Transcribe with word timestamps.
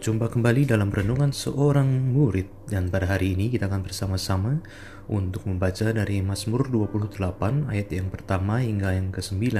Berjumpa 0.00 0.32
kembali 0.32 0.64
dalam 0.64 0.88
renungan 0.88 1.28
seorang 1.28 1.84
murid 2.16 2.48
dan 2.72 2.88
pada 2.88 3.04
hari 3.04 3.36
ini 3.36 3.52
kita 3.52 3.68
akan 3.68 3.84
bersama-sama 3.84 4.64
untuk 5.12 5.44
membaca 5.44 5.92
dari 5.92 6.24
Mazmur 6.24 6.72
28 6.72 7.68
ayat 7.68 7.92
yang 7.92 8.08
pertama 8.08 8.64
hingga 8.64 8.96
yang 8.96 9.12
ke-9. 9.12 9.52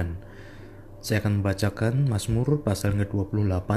Saya 1.04 1.20
akan 1.20 1.44
membacakan 1.44 2.08
Mazmur 2.08 2.64
pasal 2.64 2.96
ke-28 2.96 3.68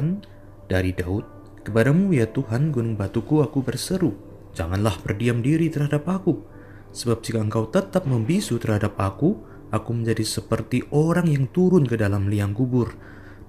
dari 0.71 0.95
Daud. 0.95 1.27
Kepadamu 1.67 2.15
ya 2.15 2.31
Tuhan 2.31 2.71
gunung 2.71 2.95
batuku 2.95 3.43
aku 3.43 3.59
berseru, 3.59 4.15
janganlah 4.55 4.95
berdiam 5.03 5.43
diri 5.43 5.67
terhadap 5.67 6.07
aku. 6.07 6.47
Sebab 6.95 7.19
jika 7.27 7.43
engkau 7.43 7.67
tetap 7.67 8.07
membisu 8.07 8.55
terhadap 8.55 8.95
aku, 9.03 9.35
aku 9.67 9.91
menjadi 9.91 10.23
seperti 10.23 10.87
orang 10.95 11.27
yang 11.27 11.43
turun 11.51 11.83
ke 11.83 11.99
dalam 11.99 12.31
liang 12.31 12.55
kubur. 12.55 12.95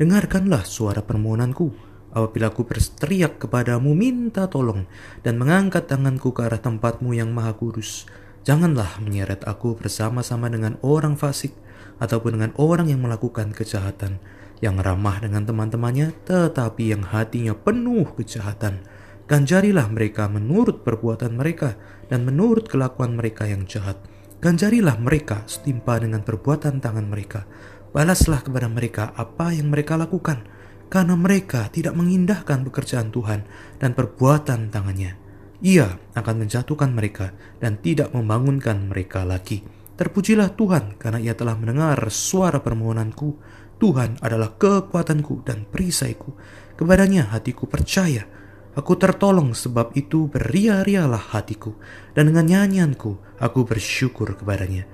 Dengarkanlah 0.02 0.66
suara 0.66 0.98
permohonanku 0.98 1.93
apabila 2.14 2.54
aku 2.54 2.62
berteriak 2.62 3.42
kepadamu 3.42 3.92
minta 3.92 4.46
tolong 4.46 4.86
dan 5.26 5.34
mengangkat 5.36 5.90
tanganku 5.90 6.30
ke 6.30 6.46
arah 6.46 6.62
tempatmu 6.62 7.10
yang 7.12 7.34
maha 7.34 7.52
kudus. 7.58 8.06
Janganlah 8.46 9.02
menyeret 9.02 9.42
aku 9.42 9.74
bersama-sama 9.74 10.46
dengan 10.46 10.78
orang 10.86 11.18
fasik 11.18 11.52
ataupun 11.98 12.38
dengan 12.38 12.52
orang 12.54 12.86
yang 12.86 13.02
melakukan 13.02 13.50
kejahatan, 13.50 14.22
yang 14.62 14.78
ramah 14.78 15.18
dengan 15.18 15.42
teman-temannya 15.42 16.14
tetapi 16.22 16.94
yang 16.94 17.02
hatinya 17.02 17.58
penuh 17.58 18.06
kejahatan. 18.14 18.86
Ganjarilah 19.24 19.88
mereka 19.90 20.28
menurut 20.30 20.84
perbuatan 20.86 21.34
mereka 21.34 21.74
dan 22.06 22.28
menurut 22.28 22.68
kelakuan 22.68 23.16
mereka 23.16 23.48
yang 23.48 23.64
jahat. 23.64 23.96
Ganjarilah 24.44 25.00
mereka 25.00 25.48
setimpa 25.48 25.96
dengan 25.96 26.20
perbuatan 26.20 26.78
tangan 26.84 27.08
mereka. 27.08 27.48
Balaslah 27.96 28.44
kepada 28.44 28.68
mereka 28.68 29.16
apa 29.16 29.56
yang 29.56 29.72
mereka 29.72 29.96
lakukan 29.96 30.44
karena 30.92 31.14
mereka 31.18 31.68
tidak 31.72 31.94
mengindahkan 31.96 32.64
pekerjaan 32.66 33.10
Tuhan 33.10 33.44
dan 33.80 33.92
perbuatan 33.92 34.72
tangannya. 34.72 35.16
Ia 35.64 35.96
akan 36.12 36.44
menjatuhkan 36.44 36.92
mereka 36.92 37.32
dan 37.62 37.80
tidak 37.80 38.12
membangunkan 38.12 38.90
mereka 38.90 39.24
lagi. 39.24 39.64
Terpujilah 39.94 40.52
Tuhan 40.58 40.98
karena 40.98 41.22
ia 41.22 41.32
telah 41.38 41.54
mendengar 41.54 41.96
suara 42.10 42.58
permohonanku. 42.58 43.38
Tuhan 43.78 44.18
adalah 44.20 44.54
kekuatanku 44.58 45.46
dan 45.46 45.64
perisaiku. 45.70 46.34
Kepadanya 46.74 47.30
hatiku 47.30 47.70
percaya. 47.70 48.26
Aku 48.74 48.98
tertolong 48.98 49.54
sebab 49.54 49.94
itu 49.94 50.26
beria-rialah 50.26 51.30
hatiku. 51.30 51.78
Dan 52.10 52.34
dengan 52.34 52.44
nyanyianku 52.50 53.38
aku 53.38 53.62
bersyukur 53.62 54.34
kepadanya. 54.34 54.84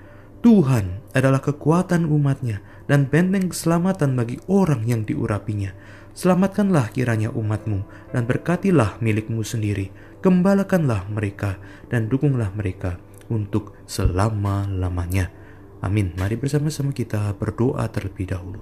Tuhan 0.41 1.05
adalah 1.13 1.41
kekuatan 1.45 2.09
umatnya 2.09 2.61
dan 2.87 3.09
benteng 3.09 3.51
keselamatan 3.51 4.17
bagi 4.17 4.39
orang 4.49 4.87
yang 4.87 5.03
diurapinya. 5.05 5.75
Selamatkanlah 6.15 6.91
kiranya 6.93 7.31
umatmu 7.33 7.87
dan 8.13 8.27
berkatilah 8.27 8.99
milikmu 8.99 9.41
sendiri. 9.47 9.91
Gembalakanlah 10.21 11.09
mereka 11.09 11.57
dan 11.89 12.13
dukunglah 12.13 12.53
mereka 12.53 13.01
untuk 13.33 13.79
selama-lamanya. 13.89 15.33
Amin. 15.81 16.13
Mari 16.19 16.37
bersama-sama 16.37 16.93
kita 16.93 17.33
berdoa 17.41 17.89
terlebih 17.89 18.29
dahulu. 18.29 18.61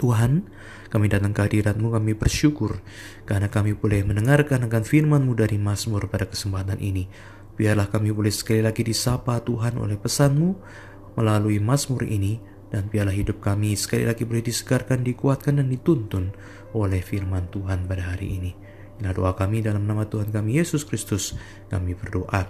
Tuhan, 0.00 0.48
kami 0.88 1.12
datang 1.12 1.36
ke 1.36 1.44
hadiratmu, 1.44 1.92
kami 1.92 2.16
bersyukur 2.16 2.80
karena 3.28 3.52
kami 3.52 3.76
boleh 3.76 4.00
mendengarkan 4.06 4.64
akan 4.64 4.82
firmanmu 4.86 5.36
dari 5.36 5.60
Mazmur 5.60 6.08
pada 6.08 6.24
kesempatan 6.24 6.80
ini. 6.80 7.04
Biarlah 7.60 7.92
kami 7.92 8.08
boleh 8.08 8.32
sekali 8.32 8.64
lagi 8.64 8.80
disapa 8.80 9.36
Tuhan 9.44 9.76
oleh 9.76 10.00
pesanmu 10.00 10.56
melalui 11.20 11.60
Mazmur 11.60 12.08
ini 12.08 12.40
dan 12.70 12.86
biarlah 12.86 13.14
hidup 13.14 13.42
kami 13.42 13.74
sekali 13.74 14.06
lagi 14.06 14.22
boleh 14.22 14.46
disegarkan, 14.46 15.02
dikuatkan 15.02 15.58
dan 15.58 15.68
dituntun 15.68 16.34
oleh 16.74 17.02
firman 17.02 17.50
Tuhan 17.50 17.90
pada 17.90 18.14
hari 18.14 18.38
ini. 18.38 18.52
Inilah 19.00 19.14
doa 19.16 19.32
kami 19.34 19.64
dalam 19.64 19.88
nama 19.88 20.06
Tuhan 20.06 20.30
kami 20.30 20.60
Yesus 20.60 20.86
Kristus. 20.86 21.34
Kami 21.72 21.96
berdoa. 21.96 22.46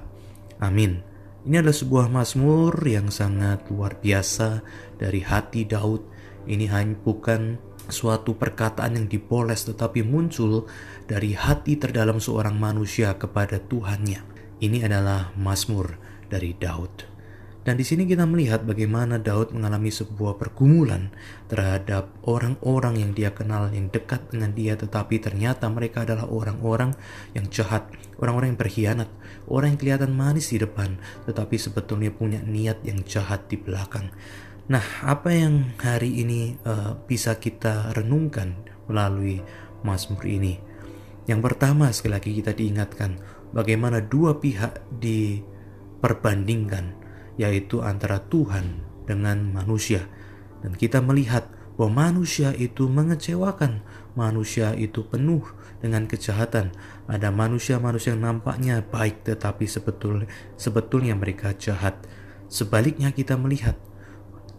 Amin. 0.60 1.00
Ini 1.46 1.64
adalah 1.64 1.72
sebuah 1.72 2.06
mazmur 2.12 2.74
yang 2.84 3.08
sangat 3.08 3.64
luar 3.72 3.96
biasa 3.96 4.60
dari 5.00 5.24
hati 5.24 5.64
Daud. 5.64 6.04
Ini 6.44 6.68
hanya 6.68 6.98
bukan 7.00 7.56
suatu 7.88 8.36
perkataan 8.36 9.00
yang 9.00 9.06
dipoles 9.08 9.66
tetapi 9.66 10.04
muncul 10.04 10.68
dari 11.08 11.32
hati 11.32 11.80
terdalam 11.80 12.20
seorang 12.20 12.60
manusia 12.60 13.16
kepada 13.16 13.56
Tuhannya. 13.56 14.20
Ini 14.60 14.84
adalah 14.84 15.32
Mazmur 15.40 15.96
dari 16.28 16.52
Daud. 16.52 17.09
Dan 17.70 17.78
di 17.78 17.86
sini 17.86 18.02
kita 18.02 18.26
melihat 18.26 18.66
bagaimana 18.66 19.22
Daud 19.22 19.54
mengalami 19.54 19.94
sebuah 19.94 20.42
pergumulan 20.42 21.14
terhadap 21.46 22.10
orang-orang 22.26 22.98
yang 22.98 23.14
dia 23.14 23.30
kenal 23.30 23.70
yang 23.70 23.86
dekat 23.94 24.26
dengan 24.34 24.50
dia 24.50 24.74
tetapi 24.74 25.22
ternyata 25.22 25.70
mereka 25.70 26.02
adalah 26.02 26.26
orang-orang 26.26 26.98
yang 27.30 27.46
jahat, 27.46 27.86
orang-orang 28.18 28.50
yang 28.50 28.58
berkhianat, 28.58 29.06
orang 29.46 29.70
yang 29.70 29.78
kelihatan 29.78 30.10
manis 30.10 30.50
di 30.50 30.58
depan 30.58 30.98
tetapi 31.30 31.54
sebetulnya 31.62 32.10
punya 32.10 32.42
niat 32.42 32.82
yang 32.82 33.06
jahat 33.06 33.46
di 33.46 33.54
belakang. 33.54 34.10
Nah, 34.66 34.82
apa 35.06 35.30
yang 35.30 35.70
hari 35.78 36.26
ini 36.26 36.58
uh, 36.66 36.98
bisa 37.06 37.38
kita 37.38 37.94
renungkan 37.94 38.66
melalui 38.90 39.46
Mazmur 39.86 40.26
ini? 40.26 40.58
Yang 41.30 41.54
pertama 41.54 41.86
sekali 41.94 42.18
lagi 42.18 42.34
kita 42.34 42.50
diingatkan 42.50 43.14
bagaimana 43.54 44.02
dua 44.02 44.42
pihak 44.42 44.82
diperbandingkan, 44.98 46.99
yaitu 47.36 47.84
antara 47.84 48.22
Tuhan 48.26 48.82
dengan 49.06 49.50
manusia. 49.50 50.06
Dan 50.60 50.76
kita 50.76 51.02
melihat 51.04 51.48
bahwa 51.80 52.12
manusia 52.12 52.52
itu 52.56 52.86
mengecewakan, 52.86 53.80
manusia 54.12 54.76
itu 54.76 55.00
penuh 55.08 55.40
dengan 55.80 56.04
kejahatan. 56.04 56.76
Ada 57.08 57.32
manusia-manusia 57.32 58.12
yang 58.12 58.28
nampaknya 58.28 58.84
baik 58.84 59.24
tetapi 59.24 59.64
sebetulnya 59.64 60.28
sebetulnya 60.60 61.16
mereka 61.16 61.56
jahat. 61.56 61.96
Sebaliknya 62.52 63.14
kita 63.14 63.40
melihat 63.40 63.80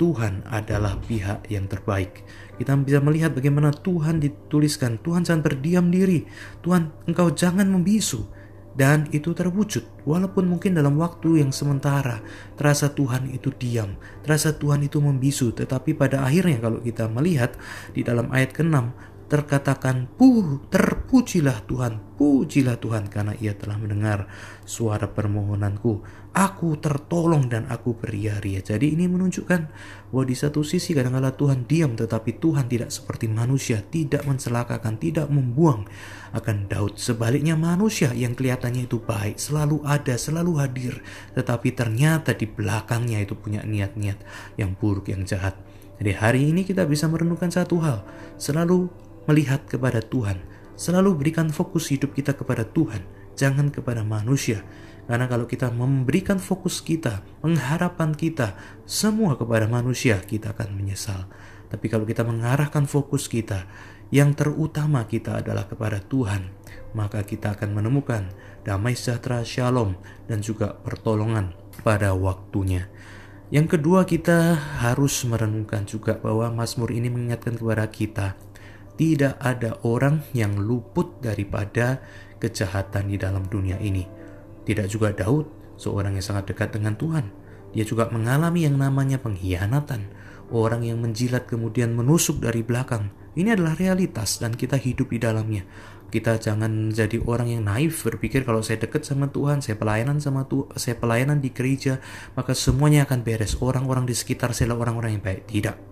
Tuhan 0.01 0.41
adalah 0.49 0.97
pihak 1.05 1.45
yang 1.53 1.69
terbaik. 1.69 2.25
Kita 2.57 2.73
bisa 2.81 2.97
melihat 3.05 3.37
bagaimana 3.37 3.69
Tuhan 3.69 4.17
dituliskan, 4.17 4.97
Tuhan 4.97 5.21
jangan 5.21 5.45
berdiam 5.45 5.93
diri. 5.93 6.25
Tuhan, 6.65 6.89
engkau 7.05 7.29
jangan 7.29 7.69
membisu 7.69 8.40
dan 8.71 9.11
itu 9.11 9.35
terwujud 9.35 9.83
walaupun 10.07 10.47
mungkin 10.47 10.79
dalam 10.79 10.95
waktu 10.95 11.43
yang 11.43 11.51
sementara 11.51 12.23
terasa 12.55 12.91
Tuhan 12.95 13.27
itu 13.35 13.51
diam, 13.51 13.99
terasa 14.23 14.55
Tuhan 14.55 14.87
itu 14.87 15.03
membisu, 15.03 15.51
tetapi 15.51 15.93
pada 15.95 16.23
akhirnya 16.23 16.63
kalau 16.63 16.79
kita 16.79 17.11
melihat 17.11 17.55
di 17.91 18.01
dalam 18.01 18.31
ayat 18.31 18.55
ke-6 18.55 19.10
terkatakan 19.31 20.11
puh 20.19 20.59
terpujilah 20.67 21.63
Tuhan 21.63 22.11
pujilah 22.21 22.77
Tuhan 22.77 23.09
karena 23.09 23.33
ia 23.41 23.57
telah 23.57 23.81
mendengar 23.81 24.29
suara 24.61 25.09
permohonanku. 25.09 26.05
Aku 26.37 26.77
tertolong 26.77 27.49
dan 27.49 27.65
aku 27.65 27.97
beria-ria 27.97 28.61
jadi 28.61 28.93
ini 28.93 29.09
menunjukkan 29.09 29.61
bahwa 30.13 30.23
di 30.23 30.37
satu 30.37 30.61
sisi 30.61 30.93
kadang-kala 30.93 31.33
Tuhan 31.33 31.65
diam 31.65 31.97
tetapi 31.97 32.37
Tuhan 32.37 32.69
tidak 32.69 32.93
seperti 32.93 33.25
manusia 33.25 33.81
tidak 33.81 34.23
mencelakakan 34.29 35.01
tidak 35.01 35.27
membuang 35.33 35.89
akan 36.31 36.69
Daud. 36.69 37.01
Sebaliknya 37.01 37.57
manusia 37.57 38.13
yang 38.13 38.37
kelihatannya 38.37 38.85
itu 38.85 39.01
baik 39.01 39.41
selalu 39.41 39.81
ada 39.81 40.13
selalu 40.13 40.61
hadir 40.61 41.01
tetapi 41.33 41.73
ternyata 41.73 42.37
di 42.37 42.45
belakangnya 42.45 43.17
itu 43.25 43.33
punya 43.33 43.65
niat-niat 43.65 44.21
yang 44.61 44.77
buruk 44.77 45.09
yang 45.09 45.25
jahat. 45.25 45.57
Jadi 45.97 46.17
hari 46.17 46.41
ini 46.53 46.61
kita 46.65 46.85
bisa 46.85 47.09
merenungkan 47.09 47.49
satu 47.49 47.81
hal 47.81 48.05
selalu 48.37 49.00
melihat 49.25 49.65
kepada 49.69 50.01
Tuhan. 50.01 50.41
Selalu 50.77 51.13
berikan 51.17 51.53
fokus 51.53 51.93
hidup 51.93 52.17
kita 52.17 52.33
kepada 52.33 52.65
Tuhan, 52.65 53.05
jangan 53.37 53.69
kepada 53.69 54.01
manusia. 54.01 54.65
Karena 55.05 55.27
kalau 55.27 55.45
kita 55.45 55.69
memberikan 55.69 56.39
fokus 56.39 56.79
kita, 56.79 57.21
pengharapan 57.43 58.15
kita 58.15 58.55
semua 58.87 59.35
kepada 59.35 59.67
manusia, 59.67 60.17
kita 60.21 60.55
akan 60.55 60.73
menyesal. 60.73 61.27
Tapi 61.67 61.85
kalau 61.91 62.07
kita 62.07 62.23
mengarahkan 62.23 62.87
fokus 62.87 63.27
kita, 63.27 63.67
yang 64.11 64.35
terutama 64.35 65.07
kita 65.07 65.39
adalah 65.39 65.67
kepada 65.67 66.03
Tuhan, 66.03 66.51
maka 66.91 67.23
kita 67.23 67.55
akan 67.55 67.71
menemukan 67.71 68.27
damai 68.67 68.95
sejahtera, 68.95 69.41
shalom, 69.47 69.95
dan 70.27 70.43
juga 70.43 70.75
pertolongan 70.75 71.55
pada 71.81 72.11
waktunya. 72.11 72.91
Yang 73.51 73.79
kedua, 73.79 74.07
kita 74.07 74.55
harus 74.83 75.23
merenungkan 75.27 75.83
juga 75.83 76.15
bahwa 76.19 76.51
Mazmur 76.55 76.91
ini 76.91 77.11
mengingatkan 77.11 77.59
kepada 77.59 77.87
kita 77.91 78.27
tidak 78.95 79.39
ada 79.39 79.79
orang 79.87 80.25
yang 80.35 80.59
luput 80.59 81.19
daripada 81.23 82.01
kejahatan 82.41 83.13
di 83.13 83.17
dalam 83.21 83.45
dunia 83.47 83.77
ini. 83.77 84.05
Tidak 84.65 84.87
juga 84.89 85.13
Daud, 85.13 85.77
seorang 85.77 86.17
yang 86.17 86.25
sangat 86.25 86.53
dekat 86.53 86.77
dengan 86.77 86.93
Tuhan. 86.93 87.25
Dia 87.71 87.87
juga 87.87 88.11
mengalami 88.11 88.67
yang 88.67 88.77
namanya 88.77 89.17
pengkhianatan, 89.17 90.11
orang 90.51 90.85
yang 90.85 90.99
menjilat 90.99 91.47
kemudian 91.47 91.95
menusuk 91.95 92.43
dari 92.43 92.61
belakang. 92.61 93.09
Ini 93.31 93.55
adalah 93.55 93.79
realitas 93.79 94.43
dan 94.43 94.53
kita 94.59 94.75
hidup 94.75 95.09
di 95.09 95.19
dalamnya. 95.23 95.63
Kita 96.11 96.35
jangan 96.35 96.91
jadi 96.91 97.23
orang 97.23 97.55
yang 97.55 97.63
naif 97.71 98.03
berpikir 98.03 98.43
kalau 98.43 98.59
saya 98.59 98.83
dekat 98.83 99.07
sama 99.07 99.31
Tuhan, 99.31 99.63
saya 99.63 99.79
pelayanan 99.79 100.19
sama 100.19 100.43
Tuhan, 100.43 100.75
saya 100.75 100.99
pelayanan 100.99 101.39
di 101.39 101.55
gereja, 101.55 102.03
maka 102.35 102.51
semuanya 102.51 103.07
akan 103.07 103.23
beres. 103.23 103.55
Orang-orang 103.63 104.03
di 104.03 104.11
sekitar 104.11 104.51
saya 104.51 104.75
adalah 104.75 104.91
orang-orang 104.91 105.15
yang 105.15 105.23
baik. 105.23 105.47
Tidak. 105.47 105.90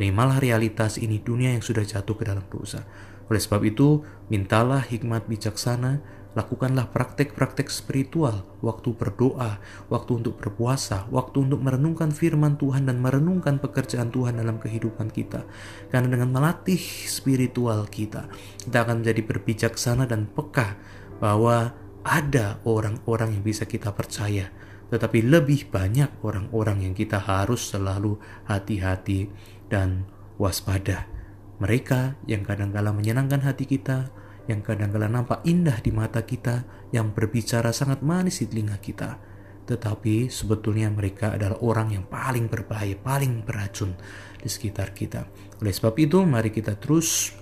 Terimalah 0.00 0.40
realitas 0.40 0.96
ini 0.96 1.20
dunia 1.20 1.52
yang 1.52 1.60
sudah 1.60 1.84
jatuh 1.84 2.16
ke 2.16 2.24
dalam 2.24 2.48
dosa. 2.48 2.88
Oleh 3.28 3.36
sebab 3.36 3.60
itu, 3.68 4.00
mintalah 4.32 4.80
hikmat 4.80 5.28
bijaksana, 5.28 6.00
lakukanlah 6.32 6.88
praktek-praktek 6.88 7.68
spiritual, 7.68 8.48
waktu 8.64 8.96
berdoa, 8.96 9.60
waktu 9.92 10.24
untuk 10.24 10.40
berpuasa, 10.40 11.04
waktu 11.12 11.44
untuk 11.44 11.60
merenungkan 11.60 12.16
firman 12.16 12.56
Tuhan 12.56 12.88
dan 12.88 12.96
merenungkan 12.96 13.60
pekerjaan 13.60 14.08
Tuhan 14.08 14.40
dalam 14.40 14.56
kehidupan 14.56 15.12
kita. 15.12 15.44
Karena 15.92 16.08
dengan 16.16 16.32
melatih 16.32 16.80
spiritual 17.04 17.84
kita, 17.84 18.24
kita 18.56 18.88
akan 18.88 19.04
menjadi 19.04 19.20
berbijaksana 19.20 20.08
dan 20.08 20.32
peka 20.32 20.80
bahwa 21.20 21.76
ada 22.08 22.56
orang-orang 22.64 23.36
yang 23.36 23.44
bisa 23.44 23.68
kita 23.68 23.92
percaya, 23.92 24.48
tetapi 24.88 25.28
lebih 25.28 25.68
banyak 25.68 26.24
orang-orang 26.24 26.88
yang 26.88 26.94
kita 26.96 27.20
harus 27.20 27.68
selalu 27.68 28.16
hati-hati 28.48 29.28
dan 29.70 30.04
waspada. 30.36 31.06
Mereka 31.62 32.20
yang 32.26 32.42
kadang-kala 32.42 32.90
menyenangkan 32.90 33.46
hati 33.46 33.64
kita, 33.64 34.10
yang 34.50 34.66
kadang-kala 34.66 35.06
nampak 35.06 35.46
indah 35.46 35.78
di 35.78 35.94
mata 35.94 36.26
kita, 36.26 36.66
yang 36.90 37.14
berbicara 37.14 37.70
sangat 37.70 38.02
manis 38.02 38.42
di 38.42 38.50
telinga 38.50 38.82
kita. 38.82 39.16
Tetapi 39.70 40.26
sebetulnya 40.26 40.90
mereka 40.90 41.38
adalah 41.38 41.62
orang 41.62 41.94
yang 41.94 42.04
paling 42.10 42.50
berbahaya, 42.50 42.98
paling 42.98 43.46
beracun 43.46 43.94
di 44.42 44.50
sekitar 44.50 44.90
kita. 44.90 45.30
Oleh 45.62 45.70
sebab 45.70 45.94
itu, 46.00 46.18
mari 46.26 46.50
kita 46.50 46.74
terus 46.74 47.36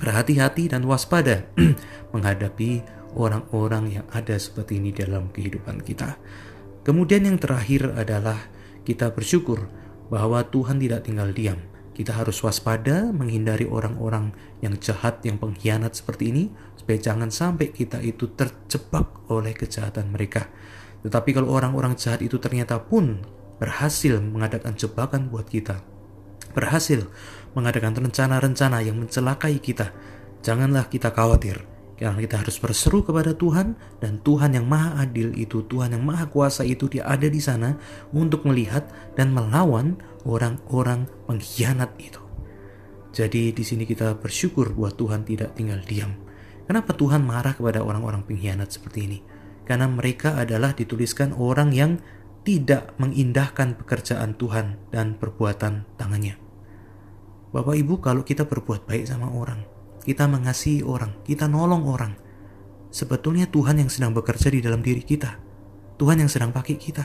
berhati-hati 0.00 0.74
dan 0.74 0.82
waspada 0.82 1.46
menghadapi 2.16 2.82
orang-orang 3.14 4.02
yang 4.02 4.06
ada 4.10 4.34
seperti 4.34 4.82
ini 4.82 4.90
dalam 4.90 5.30
kehidupan 5.30 5.84
kita. 5.86 6.18
Kemudian 6.82 7.24
yang 7.24 7.38
terakhir 7.38 7.94
adalah 7.94 8.50
kita 8.82 9.14
bersyukur 9.14 9.70
bahwa 10.08 10.44
Tuhan 10.48 10.80
tidak 10.80 11.08
tinggal 11.08 11.30
diam. 11.32 11.60
Kita 11.94 12.10
harus 12.10 12.42
waspada 12.42 13.14
menghindari 13.14 13.70
orang-orang 13.70 14.34
yang 14.58 14.74
jahat, 14.82 15.22
yang 15.22 15.38
pengkhianat 15.38 15.94
seperti 15.94 16.34
ini, 16.34 16.44
supaya 16.74 16.98
jangan 16.98 17.30
sampai 17.30 17.70
kita 17.70 18.02
itu 18.02 18.34
terjebak 18.34 19.24
oleh 19.30 19.54
kejahatan 19.54 20.10
mereka. 20.10 20.50
Tetapi 21.06 21.30
kalau 21.30 21.54
orang-orang 21.54 21.94
jahat 21.94 22.24
itu 22.24 22.42
ternyata 22.42 22.82
pun 22.82 23.22
berhasil 23.62 24.18
mengadakan 24.18 24.74
jebakan 24.74 25.30
buat 25.30 25.46
kita, 25.46 25.78
berhasil 26.50 27.06
mengadakan 27.54 27.94
rencana-rencana 27.94 28.82
yang 28.82 28.98
mencelakai 28.98 29.62
kita, 29.62 29.94
janganlah 30.42 30.90
kita 30.90 31.14
khawatir 31.14 31.73
karena 32.04 32.20
kita 32.20 32.36
harus 32.44 32.60
berseru 32.60 33.00
kepada 33.00 33.32
Tuhan 33.32 33.80
dan 33.96 34.20
Tuhan 34.20 34.52
yang 34.52 34.68
maha 34.68 35.08
adil 35.08 35.32
itu, 35.40 35.64
Tuhan 35.64 35.96
yang 35.96 36.04
maha 36.04 36.28
kuasa 36.28 36.60
itu 36.60 36.84
dia 36.84 37.08
ada 37.08 37.24
di 37.24 37.40
sana 37.40 37.80
untuk 38.12 38.44
melihat 38.44 38.84
dan 39.16 39.32
melawan 39.32 39.96
orang-orang 40.28 41.08
pengkhianat 41.24 41.96
itu. 41.96 42.20
Jadi 43.16 43.56
di 43.56 43.64
sini 43.64 43.88
kita 43.88 44.20
bersyukur 44.20 44.76
buat 44.76 45.00
Tuhan 45.00 45.24
tidak 45.24 45.56
tinggal 45.56 45.80
diam. 45.80 46.12
Kenapa 46.68 46.92
Tuhan 46.92 47.24
marah 47.24 47.56
kepada 47.56 47.80
orang-orang 47.80 48.20
pengkhianat 48.28 48.68
seperti 48.68 49.08
ini? 49.08 49.18
Karena 49.64 49.88
mereka 49.88 50.36
adalah 50.36 50.76
dituliskan 50.76 51.32
orang 51.32 51.72
yang 51.72 51.96
tidak 52.44 52.92
mengindahkan 53.00 53.80
pekerjaan 53.80 54.36
Tuhan 54.36 54.76
dan 54.92 55.16
perbuatan 55.16 55.88
tangannya. 55.96 56.36
Bapak 57.48 57.80
Ibu, 57.80 58.04
kalau 58.04 58.28
kita 58.28 58.44
berbuat 58.44 58.84
baik 58.84 59.08
sama 59.08 59.32
orang, 59.32 59.64
kita 60.04 60.28
mengasihi 60.28 60.84
orang, 60.84 61.10
kita 61.24 61.48
nolong 61.48 61.88
orang. 61.88 62.12
Sebetulnya 62.94 63.48
Tuhan 63.50 63.80
yang 63.80 63.90
sedang 63.90 64.12
bekerja 64.14 64.52
di 64.52 64.60
dalam 64.62 64.84
diri 64.84 65.02
kita. 65.02 65.40
Tuhan 65.98 66.22
yang 66.22 66.30
sedang 66.30 66.54
pakai 66.54 66.76
kita. 66.78 67.04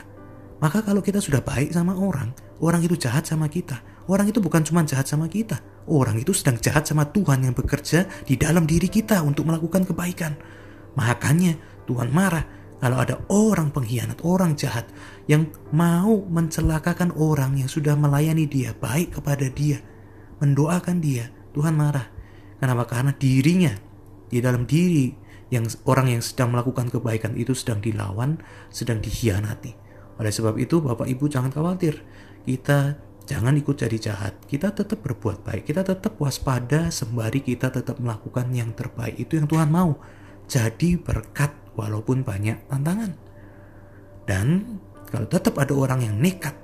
Maka 0.60 0.84
kalau 0.84 1.00
kita 1.00 1.18
sudah 1.18 1.40
baik 1.40 1.72
sama 1.72 1.96
orang, 1.96 2.30
orang 2.60 2.84
itu 2.84 2.94
jahat 2.94 3.24
sama 3.24 3.48
kita. 3.48 3.80
Orang 4.06 4.28
itu 4.28 4.38
bukan 4.38 4.60
cuma 4.60 4.84
jahat 4.84 5.08
sama 5.08 5.26
kita. 5.26 5.56
Orang 5.88 6.20
itu 6.20 6.36
sedang 6.36 6.60
jahat 6.60 6.84
sama 6.84 7.08
Tuhan 7.08 7.42
yang 7.42 7.56
bekerja 7.56 8.04
di 8.28 8.36
dalam 8.36 8.68
diri 8.68 8.86
kita 8.86 9.24
untuk 9.24 9.48
melakukan 9.48 9.88
kebaikan. 9.88 10.36
Makanya 10.94 11.56
Tuhan 11.88 12.12
marah 12.12 12.44
kalau 12.80 12.96
ada 12.96 13.20
orang 13.28 13.68
pengkhianat, 13.72 14.24
orang 14.24 14.56
jahat 14.56 14.88
yang 15.28 15.48
mau 15.72 16.24
mencelakakan 16.28 17.12
orang 17.16 17.60
yang 17.60 17.68
sudah 17.68 17.92
melayani 17.92 18.48
dia, 18.48 18.72
baik 18.72 19.20
kepada 19.20 19.48
dia, 19.52 19.84
mendoakan 20.40 20.96
dia. 21.00 21.28
Tuhan 21.52 21.76
marah. 21.76 22.19
Kenapa? 22.60 22.84
Karena 22.84 23.16
dirinya 23.16 23.72
di 24.28 24.38
dalam 24.38 24.68
diri 24.68 25.10
yang 25.50 25.66
orang 25.88 26.14
yang 26.14 26.22
sedang 26.22 26.54
melakukan 26.54 26.92
kebaikan 26.92 27.34
itu 27.34 27.56
sedang 27.56 27.82
dilawan, 27.82 28.38
sedang 28.70 29.02
dikhianati. 29.02 29.74
Oleh 30.20 30.30
sebab 30.30 30.60
itu, 30.60 30.78
Bapak 30.78 31.08
Ibu 31.08 31.26
jangan 31.26 31.50
khawatir. 31.50 32.04
Kita 32.44 33.00
jangan 33.24 33.56
ikut 33.56 33.74
jadi 33.74 33.98
jahat. 33.98 34.36
Kita 34.44 34.70
tetap 34.70 35.00
berbuat 35.00 35.42
baik. 35.42 35.66
Kita 35.66 35.82
tetap 35.82 36.20
waspada 36.20 36.92
sembari 36.92 37.40
kita 37.42 37.72
tetap 37.72 37.98
melakukan 37.98 38.52
yang 38.52 38.76
terbaik. 38.76 39.16
Itu 39.16 39.40
yang 39.40 39.48
Tuhan 39.48 39.72
mau. 39.72 39.96
Jadi 40.46 41.00
berkat 41.00 41.56
walaupun 41.74 42.22
banyak 42.22 42.68
tantangan. 42.68 43.16
Dan 44.28 44.78
kalau 45.10 45.26
tetap 45.26 45.58
ada 45.58 45.74
orang 45.74 46.06
yang 46.06 46.14
nekat, 46.20 46.54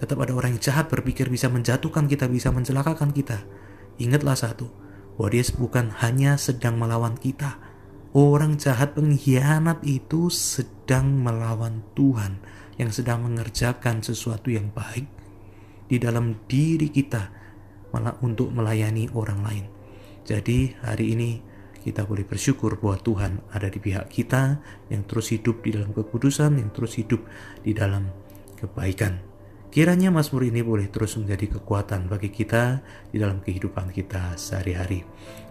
tetap 0.00 0.18
ada 0.18 0.34
orang 0.34 0.58
yang 0.58 0.62
jahat 0.62 0.90
berpikir 0.90 1.30
bisa 1.30 1.46
menjatuhkan 1.46 2.10
kita, 2.10 2.26
bisa 2.26 2.50
mencelakakan 2.50 3.14
kita. 3.14 3.46
Ingatlah 4.02 4.34
satu, 4.34 4.66
dia 5.18 5.44
bukan 5.54 5.94
hanya 6.02 6.34
sedang 6.34 6.78
melawan 6.78 7.14
kita. 7.14 7.58
Orang 8.14 8.62
jahat 8.62 8.94
pengkhianat 8.94 9.82
itu 9.82 10.30
sedang 10.30 11.18
melawan 11.18 11.82
Tuhan 11.98 12.38
yang 12.78 12.94
sedang 12.94 13.26
mengerjakan 13.26 14.02
sesuatu 14.06 14.50
yang 14.50 14.70
baik 14.70 15.06
di 15.90 15.98
dalam 15.98 16.38
diri 16.46 16.90
kita 16.90 17.30
malah 17.90 18.18
untuk 18.22 18.50
melayani 18.50 19.10
orang 19.14 19.40
lain. 19.42 19.64
Jadi 20.26 20.78
hari 20.82 21.14
ini 21.14 21.30
kita 21.84 22.08
boleh 22.08 22.24
bersyukur 22.24 22.80
bahwa 22.80 22.96
Tuhan 23.02 23.32
ada 23.52 23.68
di 23.68 23.78
pihak 23.78 24.08
kita 24.08 24.62
yang 24.88 25.04
terus 25.04 25.30
hidup 25.30 25.60
di 25.60 25.76
dalam 25.76 25.92
kekudusan, 25.92 26.56
yang 26.58 26.72
terus 26.72 26.96
hidup 26.96 27.22
di 27.60 27.76
dalam 27.76 28.08
kebaikan. 28.56 29.33
Kiranya 29.74 30.14
Mazmur 30.14 30.46
ini 30.46 30.62
boleh 30.62 30.86
terus 30.86 31.18
menjadi 31.18 31.58
kekuatan 31.58 32.06
bagi 32.06 32.30
kita 32.30 32.78
di 33.10 33.18
dalam 33.18 33.42
kehidupan 33.42 33.90
kita 33.90 34.38
sehari-hari. 34.38 35.02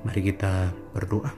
Mari 0.08 0.32
kita 0.32 0.72
berdoa. 0.96 1.36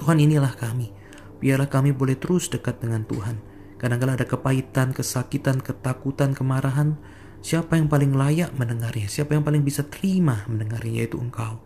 Tuhan 0.00 0.16
inilah 0.16 0.56
kami. 0.56 0.96
Biarlah 1.44 1.68
kami 1.68 1.92
boleh 1.92 2.16
terus 2.16 2.48
dekat 2.48 2.80
dengan 2.80 3.04
Tuhan. 3.04 3.36
Kadang-kadang 3.76 4.16
ada 4.16 4.24
kepahitan, 4.24 4.96
kesakitan, 4.96 5.60
ketakutan, 5.60 6.32
kemarahan. 6.32 6.96
Siapa 7.44 7.76
yang 7.76 7.92
paling 7.92 8.16
layak 8.16 8.56
mendengarnya? 8.56 9.04
Siapa 9.04 9.36
yang 9.36 9.44
paling 9.44 9.60
bisa 9.60 9.84
terima 9.84 10.48
mendengarnya 10.48 11.04
yaitu 11.04 11.20
Engkau. 11.20 11.60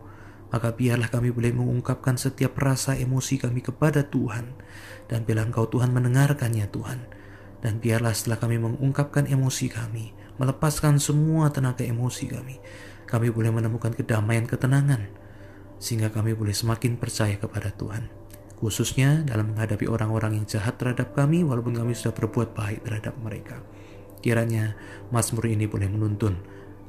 Maka 0.51 0.75
biarlah 0.75 1.07
kami 1.07 1.31
boleh 1.31 1.55
mengungkapkan 1.55 2.19
setiap 2.19 2.59
rasa 2.59 2.99
emosi 2.99 3.39
kami 3.39 3.63
kepada 3.63 4.03
Tuhan. 4.03 4.51
Dan 5.07 5.23
biarlah 5.23 5.47
Engkau 5.47 5.71
Tuhan 5.71 5.95
mendengarkannya 5.95 6.67
Tuhan. 6.67 6.99
Dan 7.63 7.79
biarlah 7.79 8.11
setelah 8.11 8.37
kami 8.43 8.59
mengungkapkan 8.59 9.25
emosi 9.31 9.71
kami, 9.73 10.24
melepaskan 10.41 10.99
semua 10.99 11.51
tenaga 11.51 11.83
emosi 11.85 12.31
kami. 12.31 12.57
Kami 13.05 13.29
boleh 13.29 13.53
menemukan 13.53 13.93
kedamaian, 13.93 14.49
ketenangan, 14.49 15.07
sehingga 15.77 16.09
kami 16.09 16.33
boleh 16.33 16.55
semakin 16.55 16.97
percaya 16.97 17.37
kepada 17.37 17.69
Tuhan. 17.71 18.09
Khususnya 18.55 19.21
dalam 19.27 19.53
menghadapi 19.53 19.85
orang-orang 19.85 20.41
yang 20.41 20.45
jahat 20.47 20.79
terhadap 20.79 21.13
kami, 21.13 21.43
walaupun 21.43 21.75
kami 21.75 21.93
sudah 21.93 22.15
berbuat 22.15 22.55
baik 22.55 22.87
terhadap 22.87 23.15
mereka. 23.19 23.61
Kiranya 24.23 24.73
Mazmur 25.13 25.45
ini 25.45 25.69
boleh 25.69 25.85
menuntun 25.85 26.39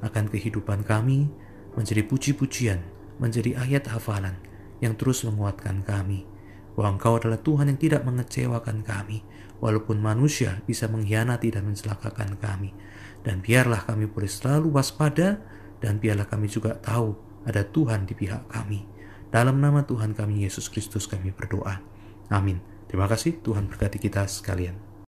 akan 0.01 0.25
kehidupan 0.33 0.89
kami 0.89 1.29
menjadi 1.77 2.07
puji-pujian, 2.07 2.81
menjadi 3.21 3.61
ayat 3.61 3.93
hafalan 3.93 4.41
yang 4.81 4.97
terus 4.97 5.27
menguatkan 5.27 5.85
kami. 5.85 6.36
Bahwa 6.77 7.01
Engkau 7.01 7.17
adalah 7.17 7.41
Tuhan 7.41 7.73
yang 7.73 7.81
tidak 7.81 8.05
mengecewakan 8.05 8.85
kami, 8.85 9.25
walaupun 9.65 9.99
manusia 9.99 10.61
bisa 10.69 10.87
mengkhianati 10.87 11.49
dan 11.49 11.65
mencelakakan 11.65 12.37
kami. 12.37 12.77
Dan 13.25 13.41
biarlah 13.41 13.83
kami 13.83 14.07
boleh 14.07 14.29
selalu 14.29 14.71
waspada 14.77 15.41
dan 15.83 15.99
biarlah 15.99 16.29
kami 16.29 16.47
juga 16.47 16.79
tahu 16.79 17.17
ada 17.49 17.67
Tuhan 17.67 18.07
di 18.07 18.15
pihak 18.15 18.53
kami. 18.53 18.87
Dalam 19.33 19.59
nama 19.59 19.83
Tuhan 19.83 20.15
kami 20.15 20.47
Yesus 20.47 20.71
Kristus 20.71 21.11
kami 21.11 21.35
berdoa. 21.35 21.83
Amin. 22.31 22.63
Terima 22.87 23.11
kasih 23.11 23.43
Tuhan 23.43 23.67
berkati 23.67 23.99
kita 23.99 24.23
sekalian. 24.31 24.86